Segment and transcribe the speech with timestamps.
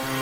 [0.00, 0.21] Bye.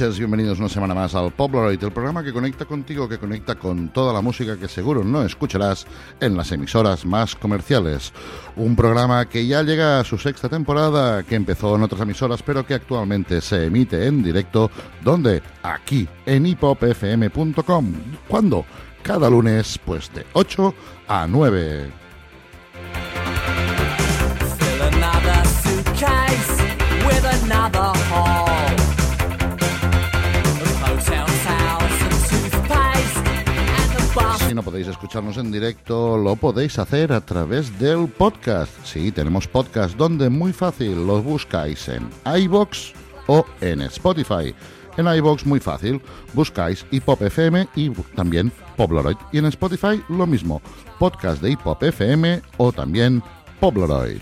[0.00, 3.88] Noches, bienvenidos una semana más al Polaroid, el programa que conecta contigo, que conecta con
[3.88, 5.86] toda la música que seguro no escucharás
[6.20, 8.12] en las emisoras más comerciales.
[8.56, 12.66] Un programa que ya llega a su sexta temporada, que empezó en otras emisoras, pero
[12.66, 14.70] que actualmente se emite en directo,
[15.02, 17.94] donde aquí en hipopfm.com.
[18.28, 18.66] ¿Cuándo?
[19.02, 20.74] Cada lunes, pues de 8
[21.08, 21.90] a 9.
[34.66, 38.72] Podéis escucharnos en directo, lo podéis hacer a través del podcast.
[38.84, 42.92] Sí, tenemos podcast donde muy fácil los buscáis en iBox
[43.28, 44.52] o en Spotify.
[44.96, 46.02] En iBox muy fácil,
[46.34, 49.16] buscáis Hip Hop FM y también Pobloroid.
[49.30, 50.60] Y en Spotify lo mismo,
[50.98, 53.22] podcast de Hip Hop FM o también
[53.60, 54.18] Pobloroid.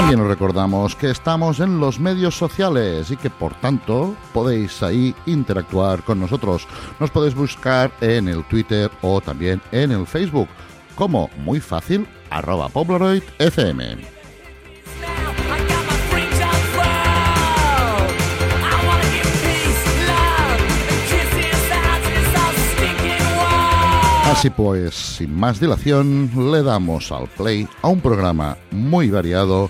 [0.00, 5.14] También os recordamos que estamos en los medios sociales y que por tanto podéis ahí
[5.26, 6.66] interactuar con nosotros.
[6.98, 10.48] Nos podéis buscar en el Twitter o también en el Facebook
[10.94, 13.98] como muy fácil arroba Polaroid FM.
[24.24, 29.68] Así pues, sin más dilación, le damos al play a un programa muy variado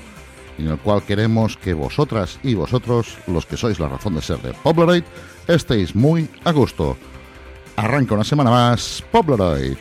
[0.60, 4.38] en el cual queremos que vosotras y vosotros, los que sois la razón de ser
[4.43, 5.04] de Pobleroid,
[5.47, 6.97] estéis muy a gusto.
[7.76, 9.76] Arranca una semana más Pobleroid.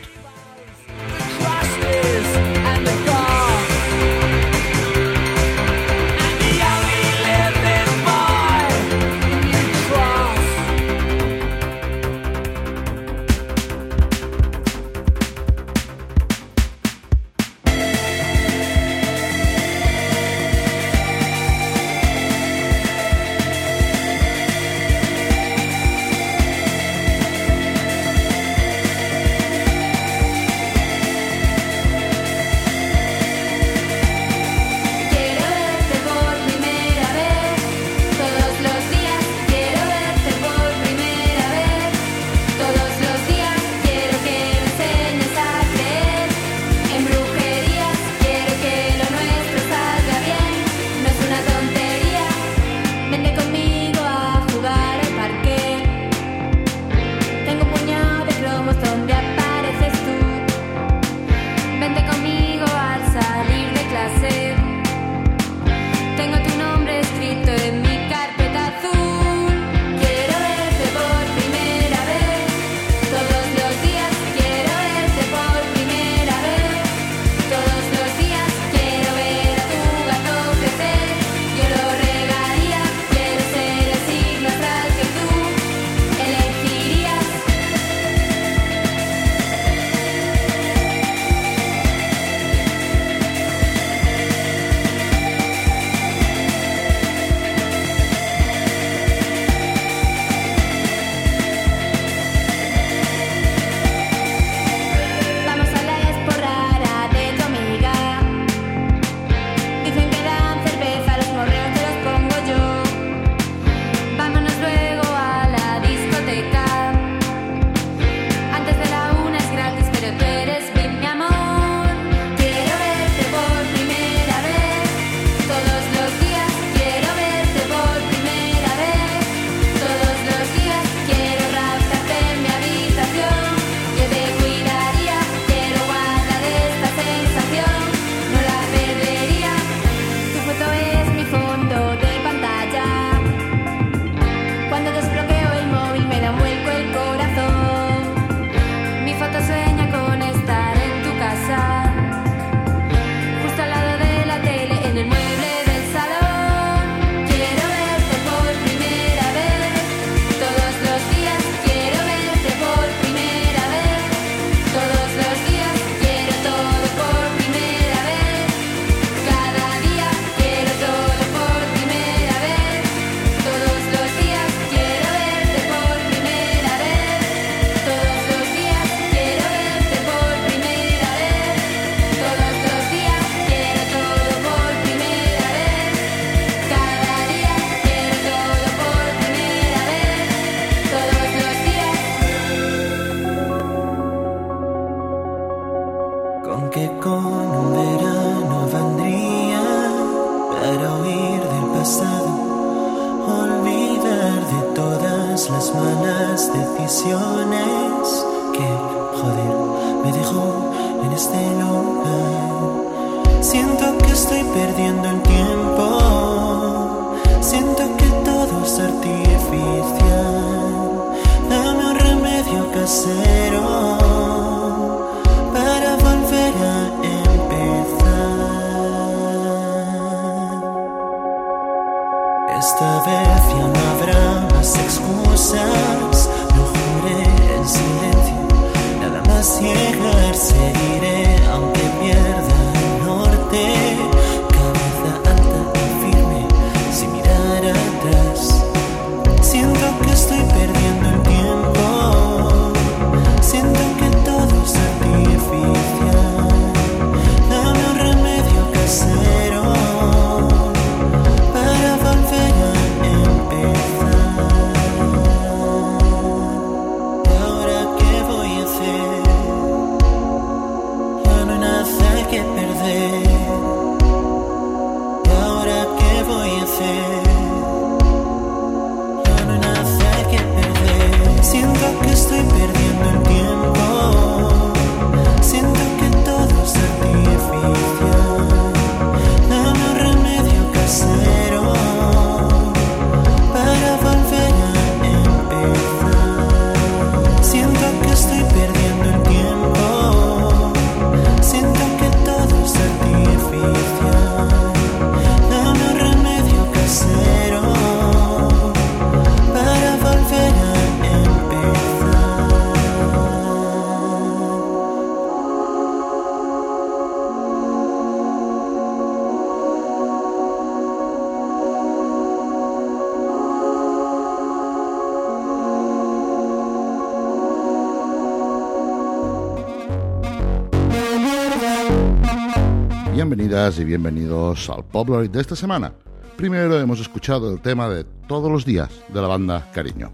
[333.20, 335.92] Bienvenidas y bienvenidos al Pobloid de esta semana.
[336.38, 340.10] Primero hemos escuchado el tema de todos los días de la banda Cariño.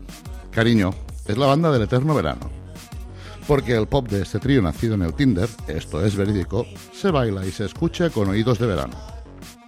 [0.51, 0.91] Cariño
[1.25, 2.51] es la banda del eterno verano.
[3.47, 7.47] Porque el pop de este trío nacido en el Tinder, esto es verídico, se baila
[7.47, 8.97] y se escucha con oídos de verano.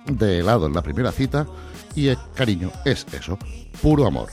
[0.07, 1.47] De helado en la primera cita
[1.95, 3.39] y el cariño es eso,
[3.81, 4.31] puro amor,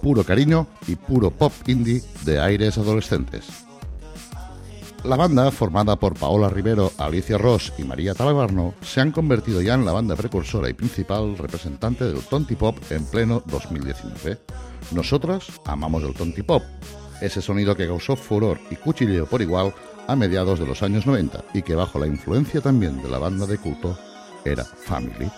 [0.00, 3.65] puro cariño y puro pop indie de aires adolescentes.
[5.06, 9.74] La banda, formada por Paola Rivero, Alicia Ross y María Talabarno, se han convertido ya
[9.74, 14.40] en la banda precursora y principal representante del Tonti Pop en pleno 2019.
[14.90, 16.64] Nosotras amamos el Tonti Pop,
[17.20, 19.72] ese sonido que causó furor y cuchilleo por igual
[20.08, 23.46] a mediados de los años 90 y que bajo la influencia también de la banda
[23.46, 23.96] de culto
[24.44, 25.30] era Family.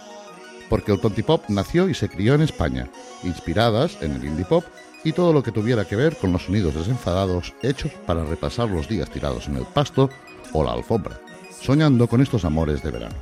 [0.71, 2.89] Porque el Tonti Pop nació y se crió en España,
[3.23, 4.65] inspiradas en el indie pop
[5.05, 8.89] y todo lo que tuviera que ver con los sonidos desenfadados hechos para repasar los
[8.89, 10.11] días tirados en el pasto
[10.53, 11.21] o la alfombra,
[11.61, 13.17] soñando con estos amores de verano.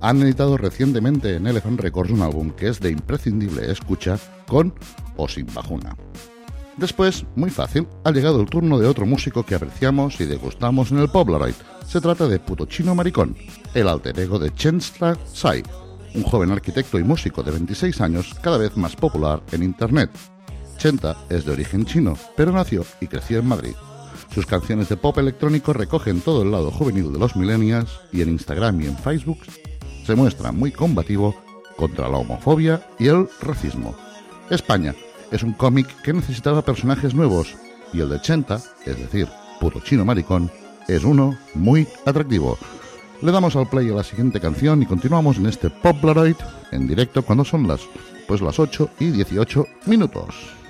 [0.00, 4.18] Han editado recientemente en Elephant Records un álbum que es de imprescindible escucha
[4.48, 4.74] con
[5.16, 5.96] o sin bajuna.
[6.76, 10.98] Después, muy fácil, ha llegado el turno de otro músico que apreciamos y degustamos en
[10.98, 11.54] el Polaroid.
[11.86, 13.36] Se trata de Puto Chino Maricón,
[13.74, 15.62] el alter ego de Chenstra Sai,
[16.14, 20.10] un joven arquitecto y músico de 26 años cada vez más popular en Internet.
[20.82, 23.74] Chenta es de origen chino, pero nació y creció en Madrid.
[24.34, 28.30] Sus canciones de pop electrónico recogen todo el lado juvenil de los millennials y en
[28.30, 29.38] Instagram y en Facebook
[30.04, 31.36] se muestra muy combativo
[31.76, 33.94] contra la homofobia y el racismo.
[34.50, 34.92] España
[35.30, 37.54] es un cómic que necesitaba personajes nuevos
[37.92, 39.28] y el de Chenta, es decir,
[39.60, 40.50] puto chino maricón,
[40.88, 42.58] es uno muy atractivo.
[43.20, 46.38] Le damos al play a la siguiente canción y continuamos en este Popularoid
[46.72, 47.82] en directo cuando son las
[48.26, 50.61] pues las 8 y 18 minutos.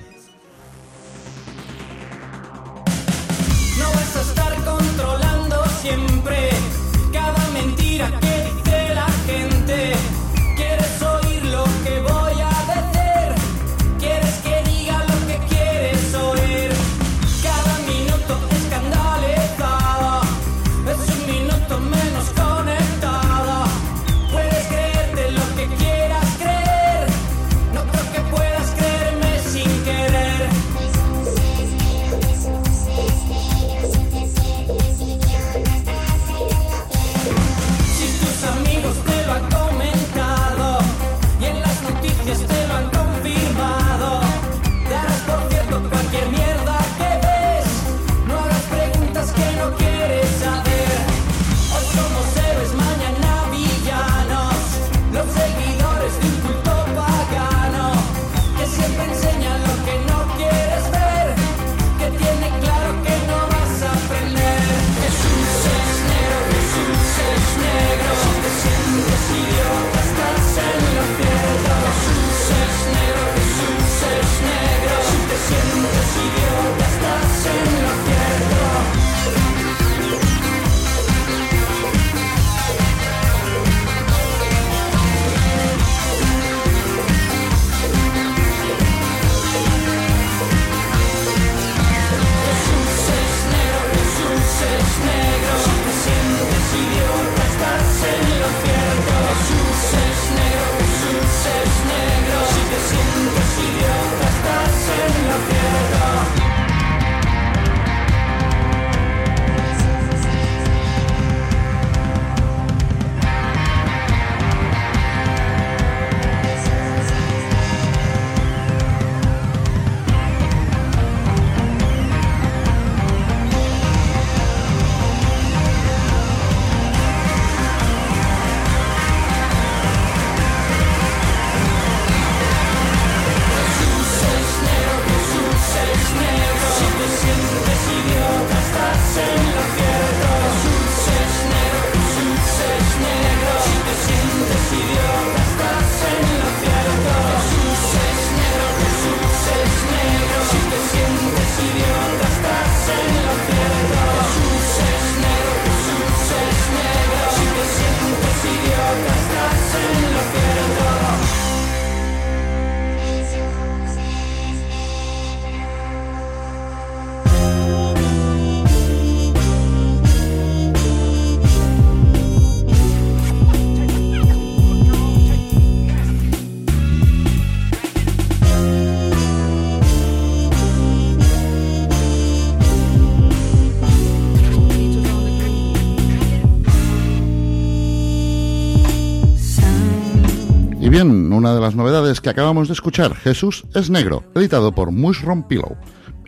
[191.42, 195.76] Una de las novedades que acabamos de escuchar, Jesús es negro, editado por Mushroom Pillow.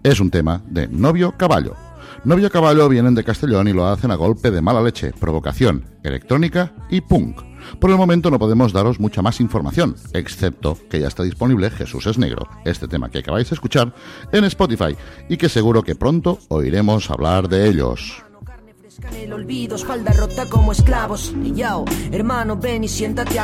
[0.03, 1.77] Es un tema de Novio Caballo.
[2.25, 6.73] Novio Caballo vienen de Castellón y lo hacen a golpe de mala leche, provocación, electrónica
[6.91, 7.43] y punk.
[7.79, 12.09] Por el momento no podemos daros mucha más información, excepto que ya está disponible Jesús
[12.09, 13.95] es Negro, este tema que acabáis de escuchar,
[14.33, 14.97] en Spotify
[15.29, 18.24] y que seguro que pronto oiremos hablar de ellos.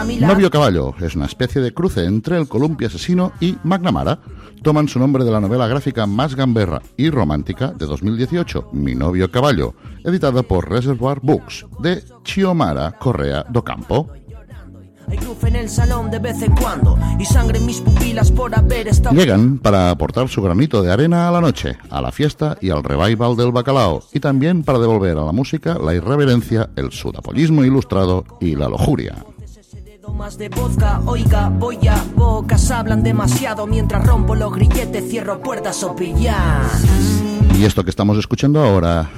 [0.05, 0.17] Mi.
[0.17, 4.21] Novio Caballo es una especie de cruce entre el columpio asesino y McNamara.
[4.63, 9.31] Toman su nombre de la novela gráfica más gamberra y romántica de 2018, Mi novio
[9.31, 14.20] Caballo, editada por Reservoir Books, de Chiomara Correa do Campo.
[15.11, 16.97] Hay groove en el salón de vez en cuando.
[17.19, 19.17] Y sangre en mis pupilas por haber estado.
[19.17, 22.85] Llegan para aportar su granito de arena a la noche, a la fiesta y al
[22.85, 28.25] revival del bacalao, y también para devolver a la música la irreverencia, el sudapollismo ilustrado
[28.41, 29.17] y la lujuria.
[29.43, 32.71] Ese dedo más de vodka, oiga, voy a bocas.
[32.71, 36.85] Hablan demasiado mientras rompo los grilletes, cierro puertas o pillas.
[37.59, 39.11] Y esto que estamos escuchando ahora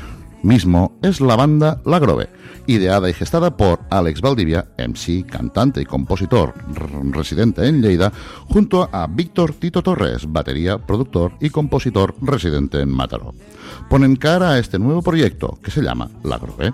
[0.43, 2.29] mismo es la banda La Grove,
[2.67, 6.55] ideada y gestada por Alex Valdivia, MC, cantante y compositor
[7.11, 8.13] residente en Lleida,
[8.47, 13.35] junto a Víctor Tito Torres, batería, productor y compositor residente en Mataró.
[13.89, 16.73] Ponen cara a este nuevo proyecto que se llama La Grove.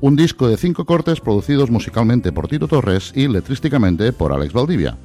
[0.00, 4.96] Un disco de cinco cortes producidos musicalmente por Tito Torres y letrísticamente por Alex Valdivia.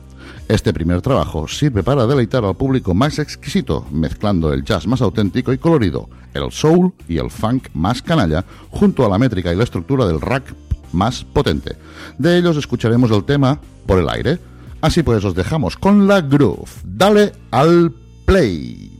[0.48, 5.54] Este primer trabajo sirve para deleitar al público más exquisito, mezclando el jazz más auténtico
[5.54, 9.64] y colorido, el soul y el funk más canalla, junto a la métrica y la
[9.64, 10.54] estructura del rack
[10.92, 11.78] más potente.
[12.18, 14.40] De ellos escucharemos el tema Por el aire.
[14.82, 16.70] Así pues os dejamos con la groove.
[16.84, 17.94] Dale al
[18.26, 18.92] play.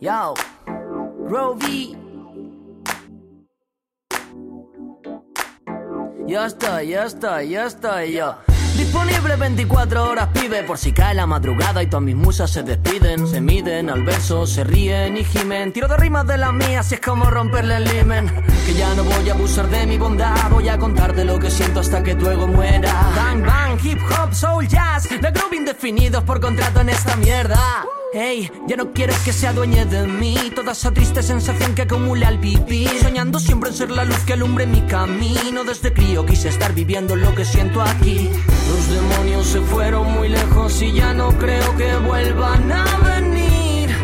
[0.00, 0.34] Yo,
[1.28, 2.05] Groovy.
[6.26, 8.34] Ya estoy, ya estoy, ya estoy yo.
[8.76, 13.28] Disponible 24 horas, pibe, por si cae la madrugada y todas mis musas se despiden.
[13.28, 15.72] Se miden al verso, se ríen y gimen.
[15.72, 18.26] Tiro de rimas de las mías y es como romperle el limen.
[18.66, 21.80] Que ya no voy a abusar de mi bondad, voy a contarte lo que siento
[21.80, 22.92] hasta que tu ego muera.
[23.14, 27.86] Bang, bang, hip hop, soul, jazz, de groove indefinidos por contrato en esta mierda.
[28.18, 30.38] Hey, ya no quiero que se adueñe de mí.
[30.54, 32.88] Toda esa triste sensación que acumule al vivir.
[33.02, 35.64] Soñando siempre en ser la luz que alumbre mi camino.
[35.64, 38.30] Desde crío quise estar viviendo lo que siento aquí.
[38.68, 43.94] Los demonios se fueron muy lejos y ya no creo que vuelvan a venir.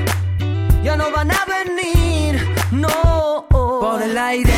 [0.85, 3.47] Ya no van a venir, no.
[3.49, 4.53] Por el aire,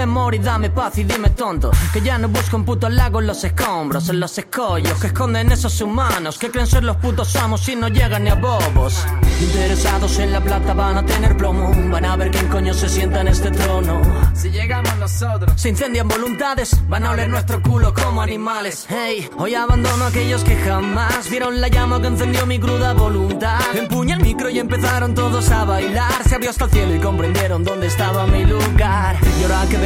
[0.00, 3.20] dame amor y dame paz y dime tonto Que ya no busco un puto lago
[3.20, 7.36] en los escombros En los escollos que esconden esos humanos Que creen ser los putos
[7.36, 9.04] amos y no llegan ni a bobos.
[9.40, 13.20] Interesados en la plata van a tener plomo Van a ver quién coño se sienta
[13.20, 14.00] en este trono.
[14.34, 18.86] Si llegamos nosotros Se incendian voluntades Van a oler nuestro culo como animales.
[18.88, 23.60] Hey, hoy abandono a aquellos que jamás Vieron la llama que encendió mi cruda voluntad.
[23.74, 26.26] Empuñé el micro y empezaron todos a bailar.
[26.26, 29.16] Se abrió hasta el cielo y comprendieron dónde estaba mi lugar.
[29.38, 29.76] Y ahora que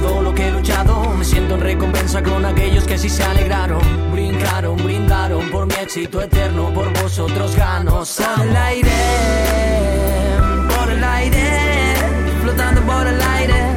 [0.00, 3.80] todo lo que he luchado Me siento en recompensa con aquellos que sí se alegraron
[4.12, 8.90] Brincaron, brindaron por mi éxito eterno Por vosotros ganos Por el aire,
[10.76, 11.94] por el aire
[12.42, 13.69] Flotando por el aire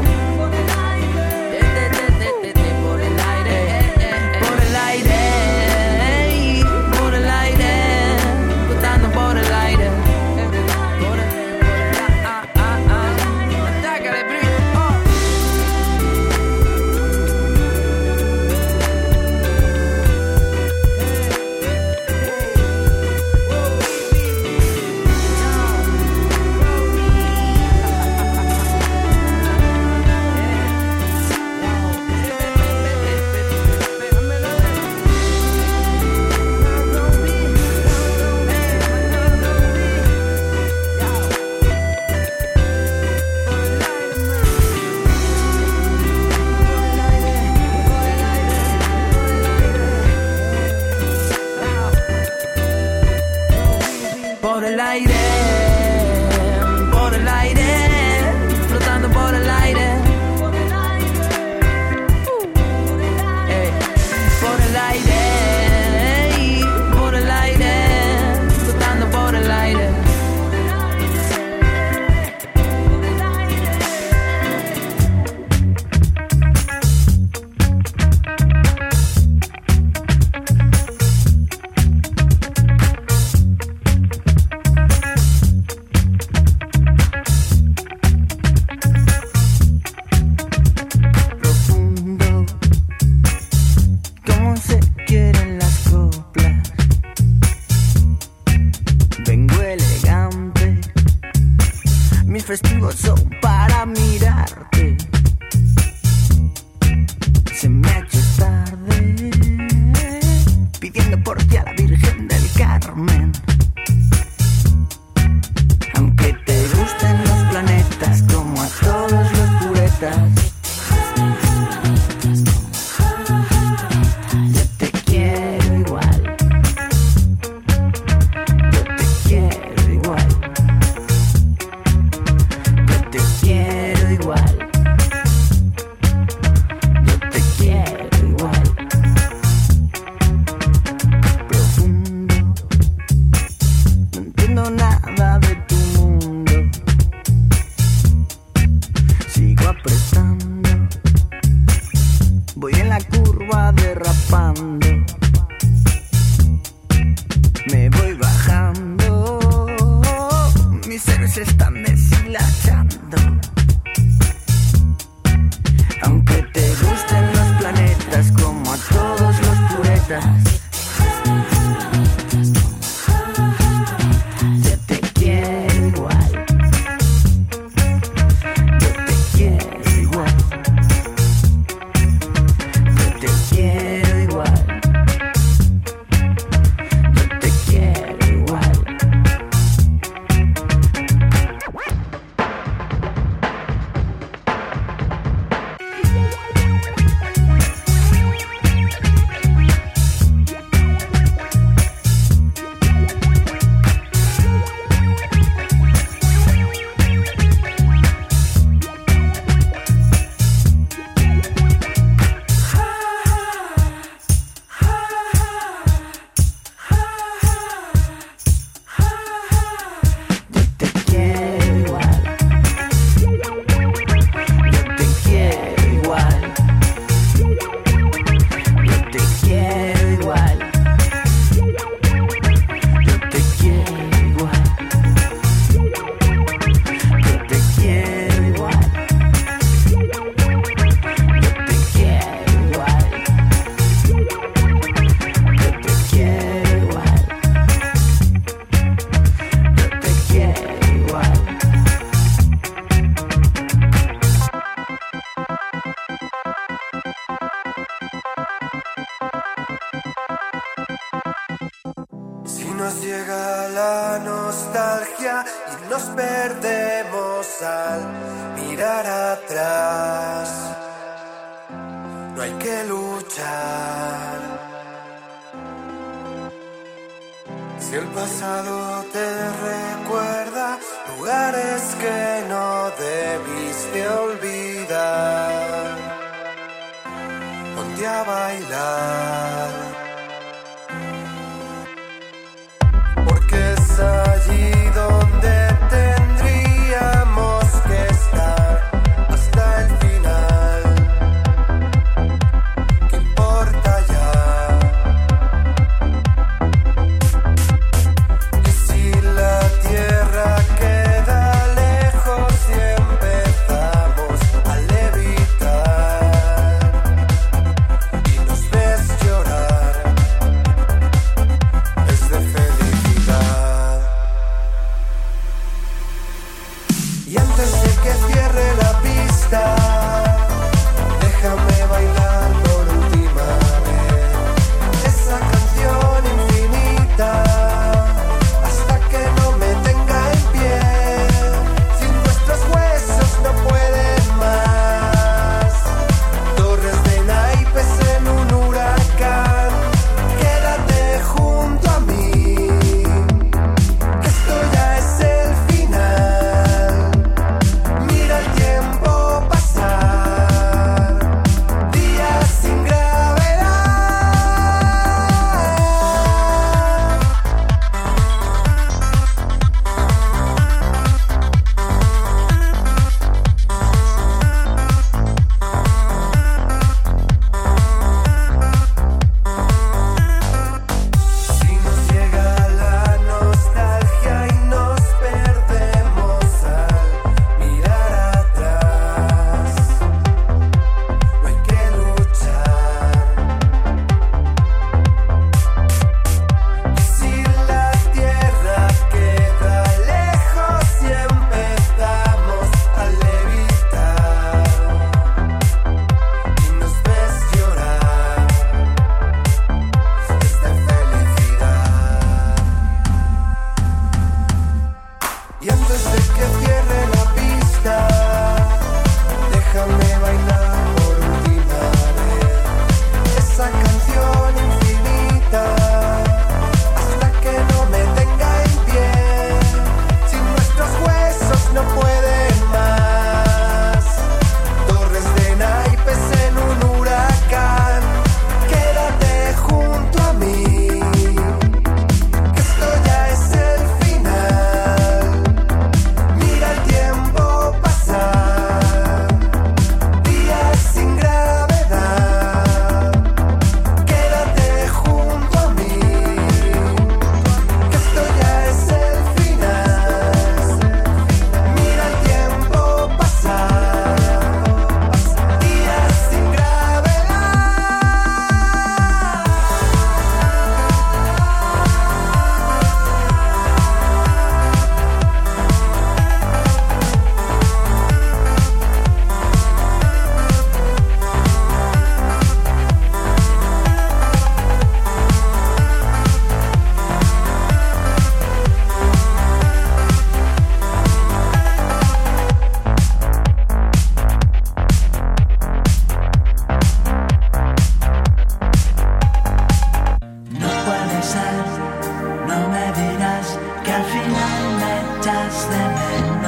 [502.47, 506.42] no me dirás que al final me echas de menos.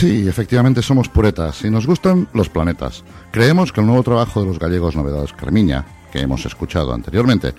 [0.00, 3.04] Sí, efectivamente somos puretas y nos gustan los planetas.
[3.30, 7.52] Creemos que el nuevo trabajo de los gallegos Novedades Carmiña, que hemos escuchado anteriormente,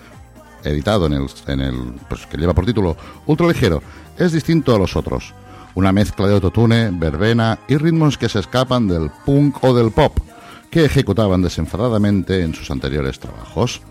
[0.64, 3.80] editado en el, pues, que lleva por título Ultra Ligero,
[4.18, 5.32] es distinto a los otros.
[5.76, 10.18] Una mezcla de autotune, verbena y ritmos que se escapan del punk o del pop,
[10.68, 13.82] que ejecutaban desenfadadamente en sus anteriores trabajos.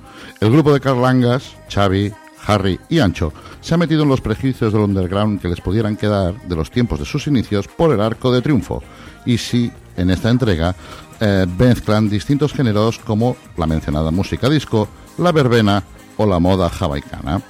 [0.41, 2.11] El grupo de Carlangas, Xavi,
[2.45, 6.41] Harry y Ancho se ha metido en los prejuicios del underground que les pudieran quedar
[6.41, 8.81] de los tiempos de sus inicios por el arco de triunfo.
[9.25, 10.75] Y sí, en esta entrega
[11.19, 15.83] eh, mezclan distintos géneros como la mencionada música disco, la verbena
[16.17, 17.41] o la moda jamaicana.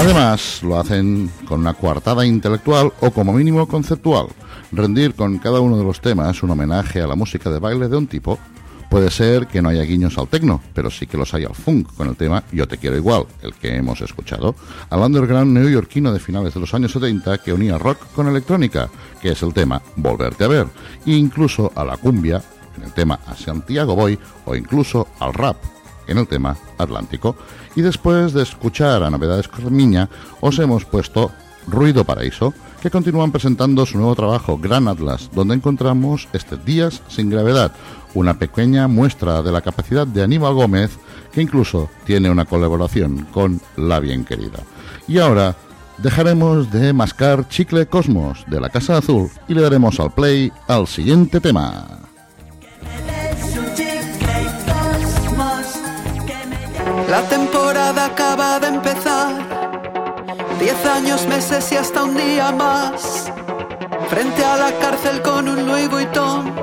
[0.00, 4.28] Además, lo hacen con una coartada intelectual o como mínimo conceptual.
[4.72, 7.98] Rendir con cada uno de los temas un homenaje a la música de baile de
[7.98, 8.38] un tipo.
[8.90, 11.94] Puede ser que no haya guiños al tecno, pero sí que los hay al funk.
[11.94, 14.56] Con el tema Yo te quiero igual, el que hemos escuchado,
[14.90, 18.90] al underground neoyorquino de finales de los años 70 que unía rock con electrónica,
[19.22, 20.66] que es el tema Volverte a ver,
[21.06, 22.42] e incluso a la cumbia,
[22.76, 25.56] en el tema A Santiago Boy, o incluso al rap,
[26.08, 27.36] en el tema Atlántico.
[27.76, 30.08] Y después de escuchar a Novedades Carmiña,
[30.40, 31.30] os hemos puesto
[31.66, 37.30] Ruido Paraíso, que continúan presentando su nuevo trabajo Gran Atlas, donde encontramos este Días sin
[37.30, 37.72] Gravedad,
[38.14, 40.90] una pequeña muestra de la capacidad de Aníbal Gómez,
[41.32, 44.60] que incluso tiene una colaboración con La Bien Querida.
[45.06, 45.56] Y ahora
[45.98, 50.86] dejaremos de mascar Chicle Cosmos de la Casa Azul y le daremos al play al
[50.86, 52.09] siguiente tema.
[61.10, 63.32] Años, meses y hasta un día más.
[64.08, 66.54] Frente a la cárcel con un Louis Vuitton.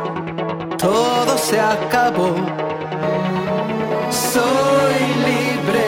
[0.77, 2.33] Todo se acabó.
[4.09, 5.85] Soy libre,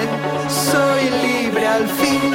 [0.49, 2.28] soy libre al fin.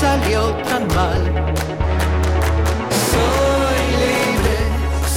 [0.00, 1.22] Salió tan mal.
[3.12, 4.56] Soy libre,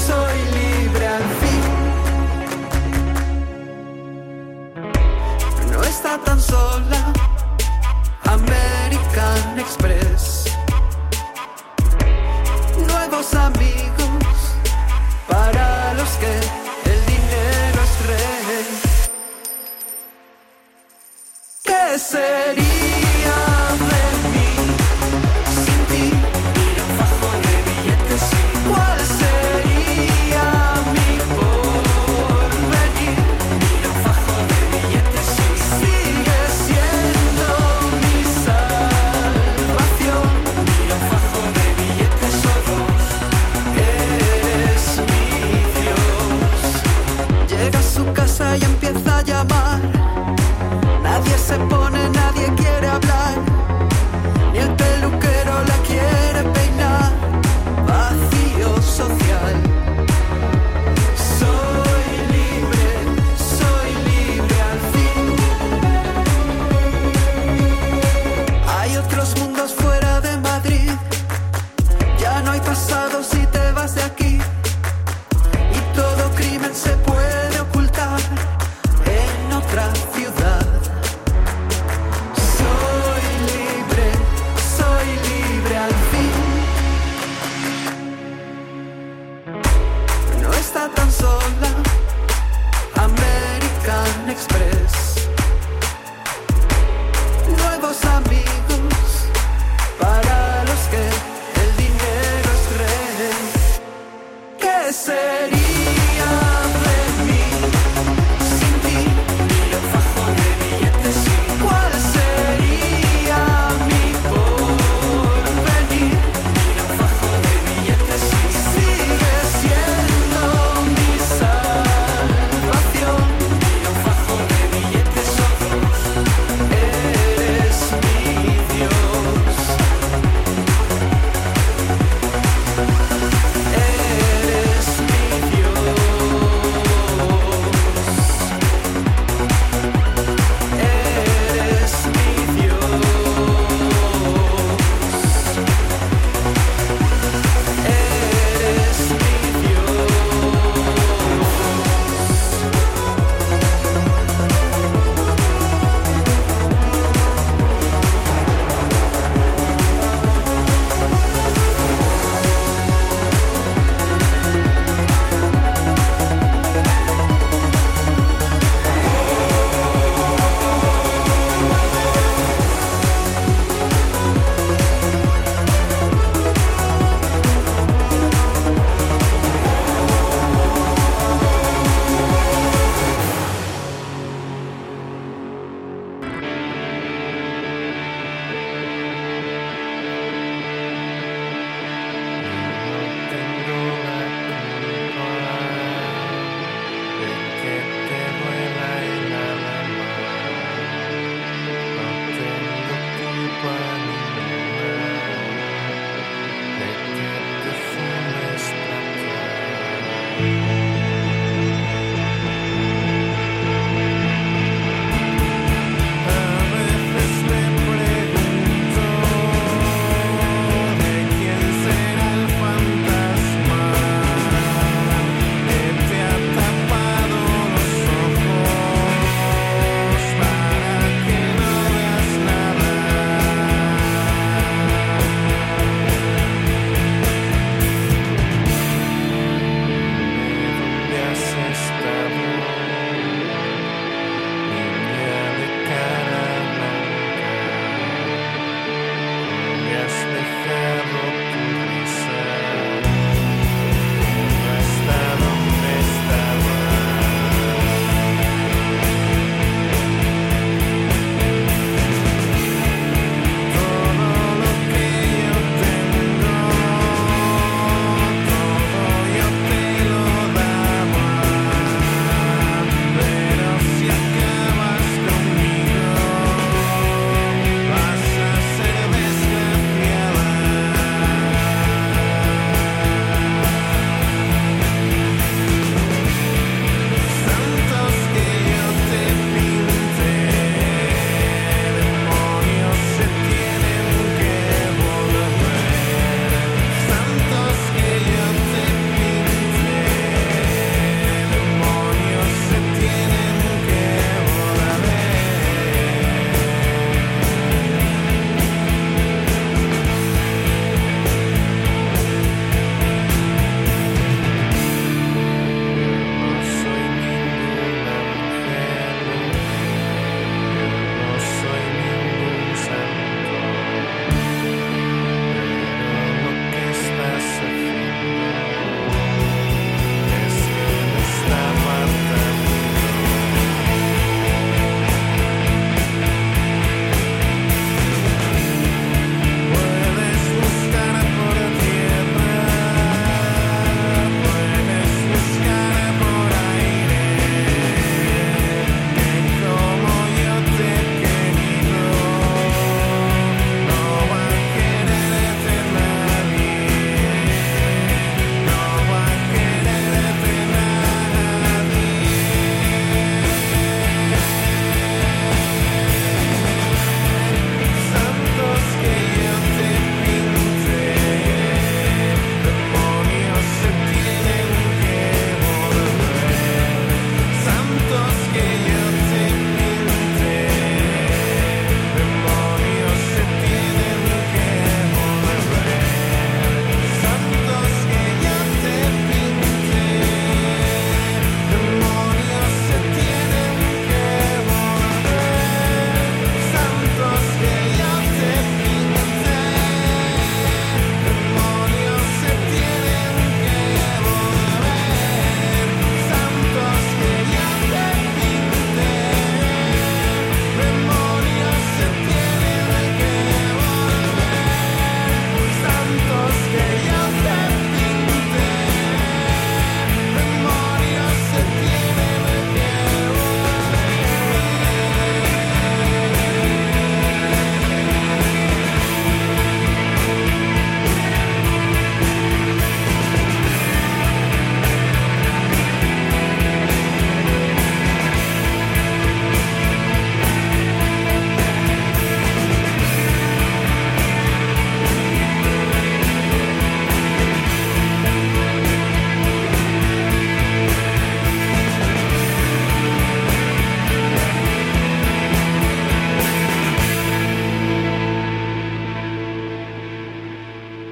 [0.08, 1.65] soy libre al fin.
[5.72, 7.13] No está tan sola.
[8.26, 10.46] American Express
[12.88, 14.36] nuevos amigos
[15.28, 16.34] para los que
[16.91, 18.65] el dinero es rey.
[21.63, 22.41] ¿Qué sería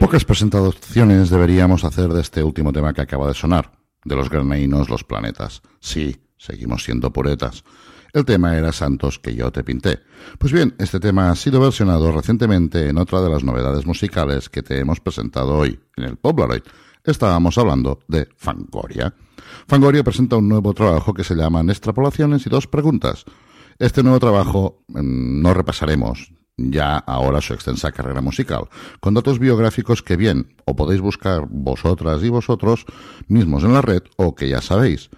[0.10, 4.90] Pocas presentaciones deberíamos hacer de este último tema que acaba de sonar, de los granainos
[4.90, 5.62] Los Planetas.
[5.80, 7.64] Sí, seguimos siendo puretas.
[8.12, 10.00] El tema era Santos que yo te pinté.
[10.40, 14.64] Pues bien, este tema ha sido versionado recientemente en otra de las novedades musicales que
[14.64, 16.64] te hemos presentado hoy, en el Polaroid.
[17.04, 19.14] Estábamos hablando de Fangoria.
[19.68, 23.26] Fangoria presenta un nuevo trabajo que se llama Extrapolaciones y dos preguntas.
[23.78, 26.32] Este nuevo trabajo mm, no repasaremos
[26.72, 28.68] ya ahora su extensa carrera musical,
[29.00, 32.86] con datos biográficos que bien o podéis buscar vosotras y vosotros
[33.28, 35.10] mismos en la red o que ya sabéis.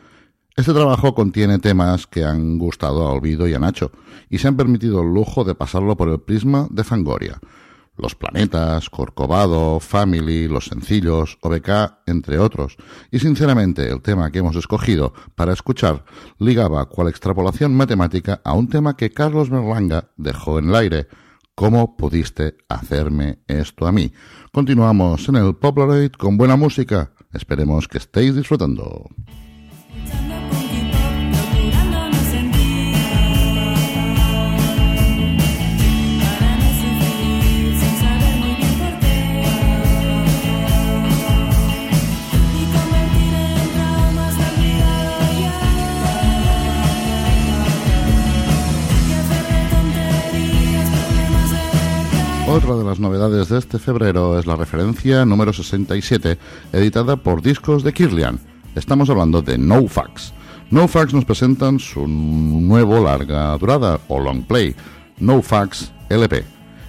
[0.56, 3.92] Este trabajo contiene temas que han gustado a Olvido y a Nacho
[4.30, 7.40] y se han permitido el lujo de pasarlo por el prisma de Fangoria.
[7.98, 12.78] Los Planetas, Corcovado, Family, Los Sencillos, OBK, entre otros.
[13.12, 16.04] Y sinceramente, el tema que hemos escogido para escuchar
[16.40, 21.08] ligaba cual extrapolación matemática a un tema que Carlos Berlanga dejó en el aire.
[21.56, 24.12] ¿Cómo pudiste hacerme esto a mí?
[24.52, 27.14] Continuamos en el Polaroid con buena música.
[27.34, 29.10] Esperemos que estéis disfrutando.
[52.52, 56.38] Otra de las novedades de este febrero es la referencia número 67,
[56.74, 58.42] editada por Discos de Kirlian.
[58.76, 60.34] Estamos hablando de No Facts.
[60.70, 64.76] No Facts nos presentan su nuevo larga durada o long play,
[65.20, 66.44] No Facts LP.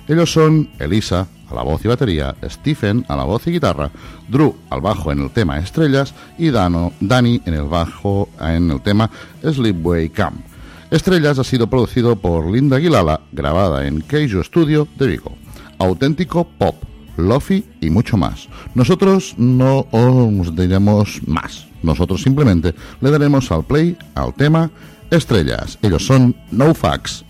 [0.08, 3.92] Ellos son Elisa a la voz y batería, Stephen a la voz y guitarra,
[4.28, 8.82] Drew al bajo en el tema Estrellas y Dano, Danny en el bajo en el
[8.82, 9.08] tema
[9.44, 10.44] Sleepway Camp.
[10.90, 15.36] Estrellas ha sido producido por Linda Aguilala, grabada en Keijo Studio de Vigo.
[15.82, 16.76] Auténtico pop,
[17.16, 18.48] lofi y mucho más.
[18.76, 21.66] Nosotros no os diremos más.
[21.82, 24.70] Nosotros simplemente le daremos al play al tema
[25.10, 25.80] Estrellas.
[25.82, 27.24] Ellos son No Facts.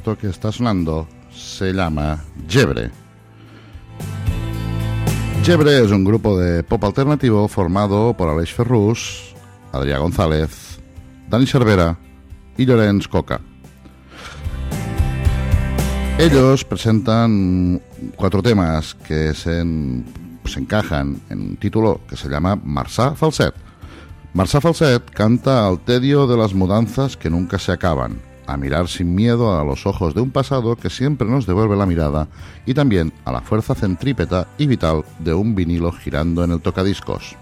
[0.00, 2.90] Esto que está sonando se llama Jebre.
[5.44, 9.34] Jebre es un grupo de pop alternativo formado por Aleix Ferrús,
[9.72, 10.80] Adrià González,
[11.28, 11.98] Dani Cervera
[12.56, 13.42] y Llorenç Coca.
[16.18, 17.82] Ellos presentan
[18.16, 19.62] cuatro temas que se,
[20.46, 23.52] se encajan en un título que se llama Marsà Falset.
[24.32, 29.14] Marsà Falset canta al tedio de las mudanzas que nunca se acaban, a mirar sin
[29.14, 32.28] miedo a los ojos de un pasado que siempre nos devuelve la mirada
[32.66, 37.36] y también a la fuerza centrípeta y vital de un vinilo girando en el tocadiscos.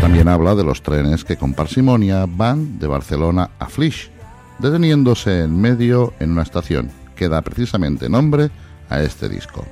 [0.00, 4.10] También habla de los trenes que con parsimonia van de Barcelona a Flix,
[4.58, 8.50] deteniéndose en medio en una estación que da precisamente nombre
[8.88, 9.64] a este disco.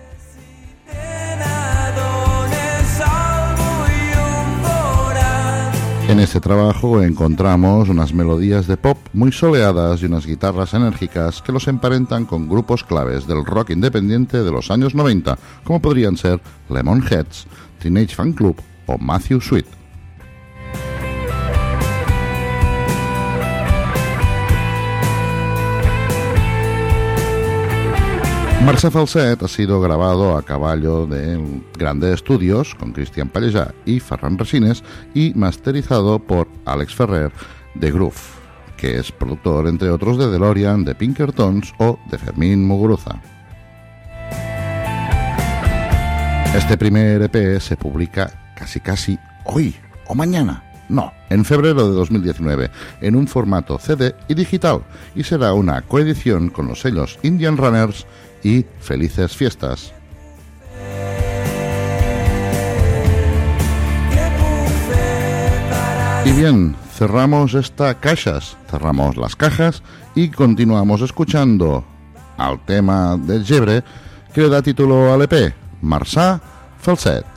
[6.07, 11.51] En este trabajo encontramos unas melodías de pop muy soleadas y unas guitarras enérgicas que
[11.51, 16.41] los emparentan con grupos claves del rock independiente de los años 90, como podrían ser
[16.69, 17.47] Lemonheads,
[17.81, 19.84] Teenage Fan Club o Matthew Sweet.
[28.65, 31.39] Marxa Falset ha sido grabado a caballo de
[31.77, 37.31] grandes estudios con Cristian Pallejà y Ferran Resines y masterizado por Alex Ferrer
[37.75, 38.17] de Groove,
[38.79, 43.21] que es productor entre otros de DeLorean, de Pinkertons o de Fermín Muguruza.
[46.57, 50.65] Este primer EP se publica casi casi hoy o mañana.
[50.89, 54.83] No, en febrero de 2019, en un formato CD y digital,
[55.15, 58.07] y será una coedición con los sellos Indian Runners
[58.45, 59.92] y Felices Fiestas.
[66.24, 69.82] Y bien, cerramos esta cajas, cerramos las cajas
[70.14, 71.84] y continuamos escuchando
[72.38, 73.82] al tema del Gebre
[74.32, 76.40] que le da título al EP, Marsà
[76.78, 77.34] Falset.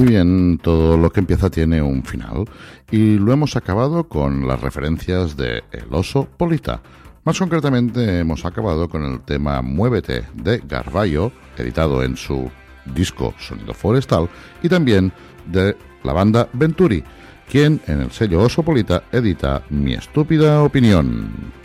[0.00, 2.46] Y bien, todo lo que empieza tiene un final.
[2.90, 6.80] Y lo hemos acabado con las referencias de El oso Polita.
[7.24, 12.50] Más concretamente, hemos acabado con el tema Muévete de Garballo, editado en su
[12.94, 14.30] disco Sonido Forestal,
[14.62, 15.12] y también
[15.44, 17.04] de la banda Venturi,
[17.50, 21.59] quien en el sello Oso Polita edita Mi estúpida opinión.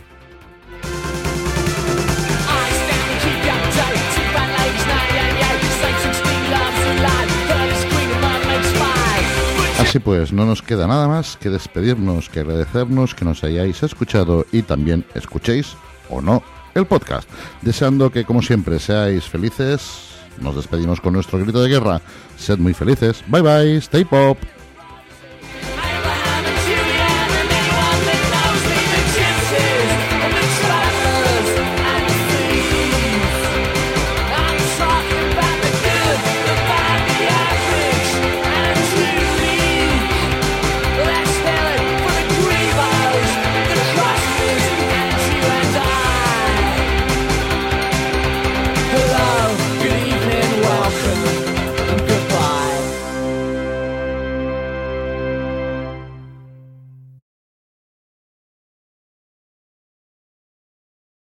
[9.86, 14.44] Así pues, no nos queda nada más que despedirnos, que agradecernos que nos hayáis escuchado
[14.50, 15.76] y también escuchéis
[16.10, 16.42] o no
[16.74, 17.30] el podcast.
[17.62, 20.16] Deseando que, como siempre, seáis felices.
[20.40, 22.00] Nos despedimos con nuestro grito de guerra.
[22.36, 23.22] Sed muy felices.
[23.28, 23.76] Bye bye.
[23.76, 24.36] Stay pop.